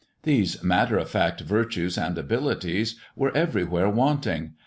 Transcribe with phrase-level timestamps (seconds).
[0.23, 4.53] These matter of fact virtues and abilities were everywhere wanting.